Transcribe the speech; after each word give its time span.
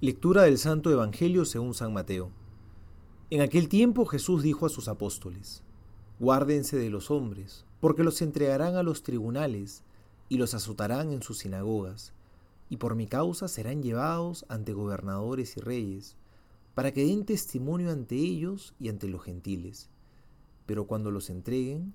Lectura 0.00 0.42
del 0.42 0.58
Santo 0.58 0.92
Evangelio 0.92 1.44
según 1.44 1.74
San 1.74 1.92
Mateo. 1.92 2.30
En 3.30 3.40
aquel 3.40 3.68
tiempo 3.68 4.06
Jesús 4.06 4.44
dijo 4.44 4.64
a 4.64 4.68
sus 4.68 4.86
apóstoles, 4.86 5.64
Guárdense 6.20 6.76
de 6.76 6.88
los 6.88 7.10
hombres, 7.10 7.64
porque 7.80 8.04
los 8.04 8.22
entregarán 8.22 8.76
a 8.76 8.84
los 8.84 9.02
tribunales 9.02 9.82
y 10.28 10.38
los 10.38 10.54
azotarán 10.54 11.12
en 11.12 11.20
sus 11.20 11.38
sinagogas, 11.38 12.12
y 12.70 12.76
por 12.76 12.94
mi 12.94 13.08
causa 13.08 13.48
serán 13.48 13.82
llevados 13.82 14.46
ante 14.48 14.72
gobernadores 14.72 15.56
y 15.56 15.60
reyes, 15.62 16.14
para 16.76 16.92
que 16.92 17.04
den 17.04 17.24
testimonio 17.24 17.90
ante 17.90 18.14
ellos 18.14 18.74
y 18.78 18.90
ante 18.90 19.08
los 19.08 19.24
gentiles. 19.24 19.88
Pero 20.66 20.86
cuando 20.86 21.10
los 21.10 21.28
entreguen, 21.28 21.92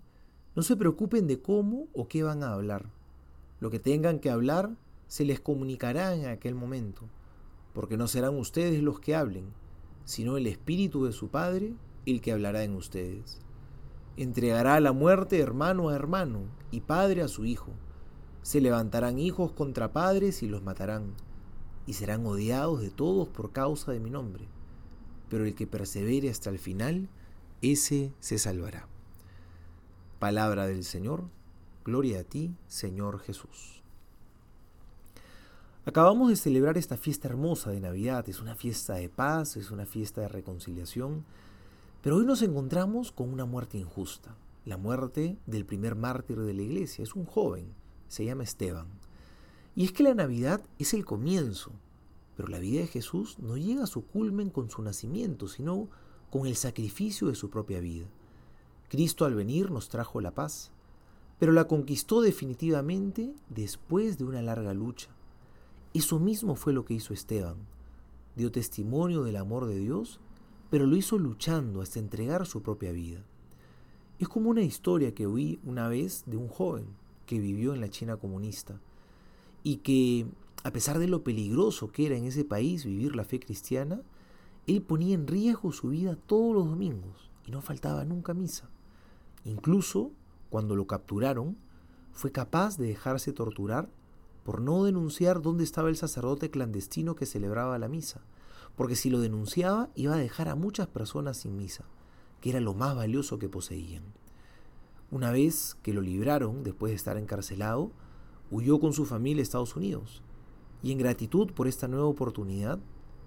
no 0.57 0.63
se 0.63 0.75
preocupen 0.75 1.25
de 1.25 1.41
cómo 1.41 1.87
o 1.93 2.09
qué 2.09 2.21
van 2.21 2.43
a 2.43 2.51
hablar. 2.51 2.83
Lo 3.61 3.71
que 3.71 3.79
tengan 3.79 4.19
que 4.19 4.29
hablar 4.29 4.71
se 5.07 5.23
les 5.23 5.39
comunicará 5.39 6.13
en 6.15 6.25
aquel 6.25 6.53
momento 6.53 7.07
porque 7.73 7.97
no 7.97 8.07
serán 8.07 8.37
ustedes 8.37 8.81
los 8.81 8.99
que 8.99 9.15
hablen, 9.15 9.45
sino 10.05 10.37
el 10.37 10.47
Espíritu 10.47 11.05
de 11.05 11.11
su 11.11 11.29
Padre 11.29 11.73
el 12.05 12.21
que 12.21 12.31
hablará 12.31 12.63
en 12.63 12.75
ustedes. 12.75 13.39
Entregará 14.17 14.79
la 14.79 14.91
muerte 14.91 15.39
hermano 15.39 15.89
a 15.89 15.95
hermano 15.95 16.41
y 16.71 16.81
padre 16.81 17.21
a 17.21 17.27
su 17.27 17.45
hijo. 17.45 17.71
Se 18.41 18.61
levantarán 18.61 19.17
hijos 19.19 19.51
contra 19.51 19.93
padres 19.93 20.43
y 20.43 20.47
los 20.47 20.61
matarán, 20.61 21.13
y 21.87 21.93
serán 21.93 22.25
odiados 22.25 22.81
de 22.81 22.91
todos 22.91 23.27
por 23.29 23.51
causa 23.51 23.91
de 23.91 23.99
mi 23.99 24.09
nombre. 24.09 24.45
Pero 25.29 25.45
el 25.45 25.55
que 25.55 25.65
persevere 25.65 26.29
hasta 26.29 26.49
el 26.49 26.59
final, 26.59 27.09
ese 27.61 28.13
se 28.19 28.37
salvará. 28.37 28.87
Palabra 30.19 30.67
del 30.67 30.83
Señor, 30.83 31.23
gloria 31.83 32.19
a 32.19 32.23
ti, 32.23 32.55
Señor 32.67 33.19
Jesús. 33.19 33.82
Acabamos 35.85 36.29
de 36.29 36.37
celebrar 36.37 36.77
esta 36.77 36.95
fiesta 36.95 37.27
hermosa 37.27 37.69
de 37.69 37.81
Navidad, 37.81 38.29
es 38.29 38.39
una 38.39 38.55
fiesta 38.55 38.93
de 38.93 39.09
paz, 39.09 39.57
es 39.57 39.69
una 39.69 39.85
fiesta 39.85 40.21
de 40.21 40.29
reconciliación, 40.29 41.25
pero 42.01 42.15
hoy 42.15 42.25
nos 42.25 42.41
encontramos 42.41 43.11
con 43.11 43.29
una 43.29 43.43
muerte 43.43 43.77
injusta, 43.77 44.33
la 44.63 44.77
muerte 44.77 45.37
del 45.45 45.65
primer 45.65 45.95
mártir 45.95 46.39
de 46.39 46.53
la 46.53 46.61
iglesia, 46.61 47.03
es 47.03 47.15
un 47.15 47.25
joven, 47.25 47.73
se 48.07 48.23
llama 48.23 48.45
Esteban. 48.45 48.87
Y 49.75 49.83
es 49.83 49.91
que 49.91 50.03
la 50.03 50.13
Navidad 50.13 50.61
es 50.79 50.93
el 50.93 51.03
comienzo, 51.03 51.73
pero 52.37 52.47
la 52.47 52.59
vida 52.59 52.79
de 52.79 52.87
Jesús 52.87 53.37
no 53.39 53.57
llega 53.57 53.83
a 53.83 53.87
su 53.87 54.05
culmen 54.05 54.51
con 54.51 54.69
su 54.69 54.81
nacimiento, 54.83 55.49
sino 55.49 55.89
con 56.29 56.47
el 56.47 56.55
sacrificio 56.55 57.27
de 57.27 57.35
su 57.35 57.49
propia 57.49 57.81
vida. 57.81 58.07
Cristo 58.87 59.25
al 59.25 59.35
venir 59.35 59.69
nos 59.69 59.89
trajo 59.89 60.21
la 60.21 60.31
paz, 60.31 60.71
pero 61.39 61.51
la 61.51 61.67
conquistó 61.67 62.21
definitivamente 62.21 63.33
después 63.49 64.17
de 64.17 64.23
una 64.23 64.41
larga 64.41 64.73
lucha 64.73 65.09
eso 65.93 66.19
mismo 66.19 66.55
fue 66.55 66.73
lo 66.73 66.85
que 66.85 66.95
hizo 66.95 67.13
Esteban. 67.13 67.57
Dio 68.35 68.51
testimonio 68.51 69.23
del 69.23 69.35
amor 69.35 69.67
de 69.67 69.77
Dios, 69.77 70.19
pero 70.71 70.87
lo 70.87 70.95
hizo 70.95 71.19
luchando 71.19 71.81
hasta 71.81 71.99
entregar 71.99 72.47
su 72.47 72.63
propia 72.63 72.91
vida. 72.91 73.23
Es 74.17 74.27
como 74.27 74.49
una 74.49 74.63
historia 74.63 75.13
que 75.13 75.27
oí 75.27 75.59
una 75.63 75.87
vez 75.87 76.23
de 76.25 76.37
un 76.37 76.47
joven 76.47 76.87
que 77.27 77.39
vivió 77.39 77.73
en 77.75 77.81
la 77.81 77.89
China 77.89 78.17
comunista 78.17 78.79
y 79.61 79.77
que, 79.77 80.25
a 80.63 80.71
pesar 80.71 80.97
de 80.97 81.07
lo 81.07 81.23
peligroso 81.23 81.91
que 81.91 82.07
era 82.07 82.17
en 82.17 82.25
ese 82.25 82.43
país 82.43 82.85
vivir 82.85 83.15
la 83.15 83.23
fe 83.23 83.39
cristiana, 83.39 84.01
él 84.65 84.81
ponía 84.81 85.13
en 85.13 85.27
riesgo 85.27 85.71
su 85.71 85.89
vida 85.89 86.17
todos 86.25 86.55
los 86.55 86.65
domingos 86.65 87.29
y 87.45 87.51
no 87.51 87.61
faltaba 87.61 88.03
nunca 88.03 88.33
misa. 88.33 88.69
Incluso, 89.45 90.11
cuando 90.49 90.75
lo 90.75 90.87
capturaron, 90.87 91.57
fue 92.13 92.31
capaz 92.31 92.77
de 92.77 92.87
dejarse 92.87 93.33
torturar 93.33 93.89
por 94.43 94.61
no 94.61 94.83
denunciar 94.83 95.41
dónde 95.41 95.63
estaba 95.63 95.89
el 95.89 95.97
sacerdote 95.97 96.49
clandestino 96.49 97.15
que 97.15 97.25
celebraba 97.25 97.79
la 97.79 97.87
misa, 97.87 98.21
porque 98.75 98.95
si 98.95 99.09
lo 99.09 99.19
denunciaba 99.19 99.89
iba 99.95 100.15
a 100.15 100.17
dejar 100.17 100.49
a 100.49 100.55
muchas 100.55 100.87
personas 100.87 101.37
sin 101.37 101.57
misa, 101.57 101.85
que 102.41 102.49
era 102.49 102.59
lo 102.59 102.73
más 102.73 102.95
valioso 102.95 103.39
que 103.39 103.49
poseían. 103.49 104.03
Una 105.11 105.31
vez 105.31 105.77
que 105.83 105.93
lo 105.93 106.01
libraron, 106.01 106.63
después 106.63 106.91
de 106.91 106.95
estar 106.95 107.17
encarcelado, 107.17 107.91
huyó 108.51 108.79
con 108.79 108.93
su 108.93 109.05
familia 109.05 109.41
a 109.41 109.43
Estados 109.43 109.75
Unidos, 109.75 110.21
y 110.81 110.91
en 110.91 110.97
gratitud 110.97 111.51
por 111.51 111.67
esta 111.67 111.87
nueva 111.87 112.07
oportunidad, 112.07 112.79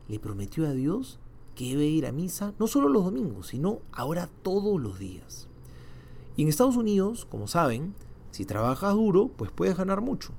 le 0.09 0.19
prometió 0.19 0.67
a 0.67 0.73
Dios 0.73 1.19
que 1.55 1.65
iba 1.65 1.83
ir 1.83 2.07
a 2.07 2.13
misa 2.13 2.53
no 2.59 2.67
solo 2.67 2.89
los 2.89 3.05
domingos, 3.05 3.49
sino 3.49 3.81
ahora 3.91 4.29
todos 4.43 4.81
los 4.81 4.99
días. 4.99 5.49
Y 6.37 6.43
en 6.43 6.49
Estados 6.49 6.77
Unidos, 6.77 7.25
como 7.25 7.49
saben, 7.49 7.95
si 8.31 8.45
trabajas 8.45 8.95
duro, 8.95 9.29
pues 9.29 9.51
puedes 9.51 9.77
ganar 9.77 10.03
mucho. 10.03 10.35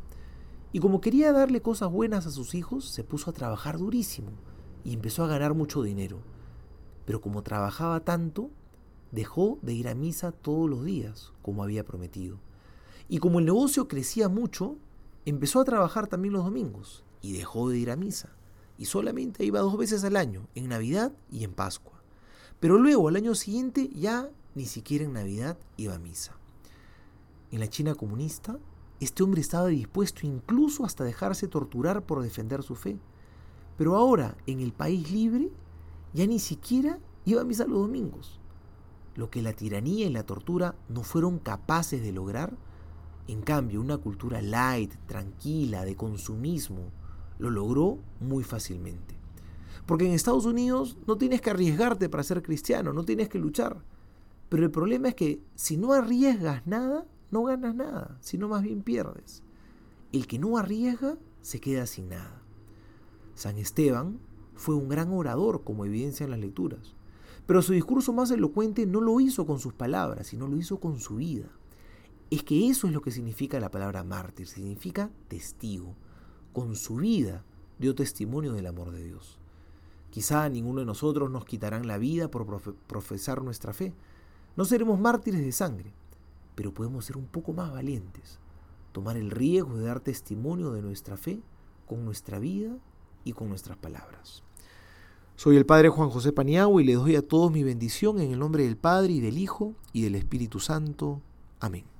Y 0.77 0.79
como 0.79 1.01
quería 1.01 1.33
darle 1.33 1.63
cosas 1.63 1.91
buenas 1.91 2.27
a 2.27 2.29
sus 2.29 2.53
hijos, 2.53 2.87
se 2.87 3.03
puso 3.03 3.31
a 3.31 3.33
trabajar 3.33 3.79
durísimo 3.79 4.29
y 4.83 4.93
empezó 4.93 5.23
a 5.23 5.27
ganar 5.27 5.55
mucho 5.55 5.81
dinero. 5.81 6.19
Pero 7.03 7.19
como 7.19 7.41
trabajaba 7.41 8.01
tanto, 8.01 8.51
dejó 9.11 9.57
de 9.63 9.73
ir 9.73 9.87
a 9.87 9.95
misa 9.95 10.31
todos 10.31 10.69
los 10.69 10.85
días, 10.85 11.33
como 11.41 11.63
había 11.63 11.83
prometido. 11.83 12.37
Y 13.09 13.17
como 13.17 13.39
el 13.39 13.45
negocio 13.45 13.87
crecía 13.87 14.29
mucho, 14.29 14.77
empezó 15.25 15.61
a 15.61 15.65
trabajar 15.65 16.05
también 16.05 16.35
los 16.35 16.45
domingos 16.45 17.03
y 17.23 17.33
dejó 17.33 17.69
de 17.69 17.79
ir 17.79 17.89
a 17.89 17.95
misa. 17.95 18.29
Y 18.77 18.85
solamente 18.85 19.43
iba 19.43 19.61
dos 19.61 19.79
veces 19.79 20.03
al 20.03 20.15
año, 20.15 20.47
en 20.53 20.69
Navidad 20.69 21.11
y 21.31 21.43
en 21.43 21.53
Pascua. 21.53 22.03
Pero 22.59 22.77
luego, 22.77 23.07
al 23.07 23.15
año 23.15 23.33
siguiente, 23.33 23.89
ya 23.95 24.29
ni 24.53 24.67
siquiera 24.67 25.05
en 25.05 25.13
Navidad 25.13 25.57
iba 25.75 25.95
a 25.95 25.99
misa. 25.99 26.33
En 27.49 27.61
la 27.61 27.67
China 27.67 27.95
comunista, 27.95 28.59
este 28.99 29.23
hombre 29.23 29.41
estaba 29.41 29.67
dispuesto 29.67 30.25
incluso 30.25 30.85
hasta 30.85 31.03
dejarse 31.03 31.47
torturar 31.47 32.03
por 32.03 32.21
defender 32.21 32.63
su 32.63 32.75
fe. 32.75 32.97
Pero 33.77 33.95
ahora, 33.95 34.35
en 34.47 34.59
el 34.59 34.73
país 34.73 35.11
libre, 35.11 35.51
ya 36.13 36.25
ni 36.25 36.39
siquiera 36.39 36.99
iba 37.25 37.41
a 37.41 37.45
misa 37.45 37.67
los 37.67 37.79
domingos. 37.79 38.39
Lo 39.15 39.29
que 39.29 39.41
la 39.41 39.53
tiranía 39.53 40.07
y 40.07 40.11
la 40.11 40.25
tortura 40.25 40.75
no 40.89 41.03
fueron 41.03 41.39
capaces 41.39 42.01
de 42.01 42.11
lograr, 42.11 42.55
en 43.27 43.41
cambio, 43.41 43.81
una 43.81 43.97
cultura 43.97 44.41
light, 44.41 44.93
tranquila, 45.05 45.85
de 45.85 45.95
consumismo, 45.95 46.91
lo 47.39 47.49
logró 47.49 47.99
muy 48.19 48.43
fácilmente. 48.43 49.15
Porque 49.85 50.05
en 50.05 50.13
Estados 50.13 50.45
Unidos 50.45 50.97
no 51.07 51.17
tienes 51.17 51.41
que 51.41 51.49
arriesgarte 51.49 52.09
para 52.09 52.23
ser 52.23 52.41
cristiano, 52.41 52.93
no 52.93 53.03
tienes 53.03 53.29
que 53.29 53.39
luchar. 53.39 53.77
Pero 54.49 54.63
el 54.63 54.71
problema 54.71 55.09
es 55.09 55.15
que 55.15 55.41
si 55.55 55.77
no 55.77 55.93
arriesgas 55.93 56.65
nada, 56.65 57.05
no 57.31 57.43
ganas 57.43 57.75
nada, 57.75 58.17
sino 58.21 58.47
más 58.47 58.63
bien 58.63 58.81
pierdes. 58.81 59.43
El 60.11 60.27
que 60.27 60.39
no 60.39 60.57
arriesga 60.57 61.17
se 61.41 61.59
queda 61.59 61.85
sin 61.85 62.09
nada. 62.09 62.41
San 63.35 63.57
Esteban 63.57 64.19
fue 64.55 64.75
un 64.75 64.89
gran 64.89 65.11
orador, 65.11 65.63
como 65.63 65.85
evidencia 65.85 66.23
en 66.23 66.31
las 66.31 66.39
lecturas, 66.39 66.95
pero 67.45 67.61
su 67.61 67.73
discurso 67.73 68.13
más 68.13 68.31
elocuente 68.31 68.85
no 68.85 68.99
lo 69.01 69.19
hizo 69.19 69.45
con 69.45 69.59
sus 69.59 69.73
palabras, 69.73 70.27
sino 70.27 70.47
lo 70.47 70.57
hizo 70.57 70.79
con 70.79 70.99
su 70.99 71.17
vida. 71.17 71.47
Es 72.29 72.43
que 72.43 72.69
eso 72.69 72.87
es 72.87 72.93
lo 72.93 73.01
que 73.01 73.11
significa 73.11 73.59
la 73.59 73.71
palabra 73.71 74.03
mártir, 74.03 74.47
significa 74.47 75.09
testigo. 75.29 75.95
Con 76.51 76.75
su 76.75 76.95
vida 76.95 77.45
dio 77.79 77.95
testimonio 77.95 78.51
del 78.53 78.65
amor 78.65 78.91
de 78.91 79.03
Dios. 79.03 79.37
Quizá 80.09 80.49
ninguno 80.49 80.79
de 80.79 80.85
nosotros 80.85 81.29
nos 81.29 81.45
quitarán 81.45 81.87
la 81.87 81.97
vida 81.97 82.29
por 82.29 82.61
profesar 82.87 83.43
nuestra 83.43 83.73
fe. 83.73 83.93
No 84.55 84.65
seremos 84.65 84.99
mártires 84.99 85.41
de 85.41 85.51
sangre, 85.51 85.93
pero 86.57 86.73
podemos 86.73 87.05
ser 87.05 87.17
un 87.17 87.27
poco 87.27 87.53
más 87.53 87.71
valientes, 87.71 88.39
tomar 88.91 89.15
el 89.15 89.29
riesgo 89.29 89.77
de 89.77 89.85
dar 89.85 89.99
testimonio 89.99 90.71
de 90.71 90.81
nuestra 90.81 91.15
fe 91.15 91.39
con 91.85 92.03
nuestra 92.03 92.39
vida 92.39 92.75
y 93.23 93.33
con 93.33 93.47
nuestras 93.47 93.77
palabras. 93.77 94.41
Soy 95.35 95.55
el 95.55 95.67
Padre 95.67 95.89
Juan 95.89 96.09
José 96.09 96.33
Paniagua 96.33 96.81
y 96.81 96.85
les 96.85 96.95
doy 96.95 97.15
a 97.15 97.21
todos 97.21 97.51
mi 97.51 97.61
bendición 97.61 98.19
en 98.19 98.31
el 98.31 98.39
nombre 98.39 98.63
del 98.63 98.75
Padre 98.75 99.13
y 99.13 99.21
del 99.21 99.37
Hijo 99.37 99.75
y 99.93 100.01
del 100.01 100.15
Espíritu 100.15 100.59
Santo. 100.59 101.21
Amén. 101.59 101.96